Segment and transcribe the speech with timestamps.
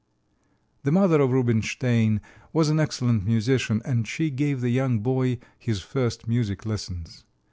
[0.81, 2.21] The mother of Rubinstein
[2.53, 7.23] was an excellent musician, and she gave the young boy his first music lessons.